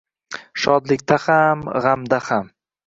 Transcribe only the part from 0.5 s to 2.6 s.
Shodlikda ham, gʼamda ham